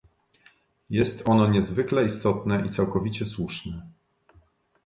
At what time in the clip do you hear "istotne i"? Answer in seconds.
2.05-2.69